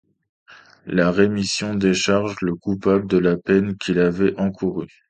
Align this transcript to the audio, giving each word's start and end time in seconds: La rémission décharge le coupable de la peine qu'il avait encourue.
La 0.87 1.11
rémission 1.11 1.75
décharge 1.75 2.37
le 2.41 2.55
coupable 2.55 3.05
de 3.05 3.19
la 3.19 3.37
peine 3.37 3.77
qu'il 3.77 3.99
avait 3.99 4.35
encourue. 4.39 4.89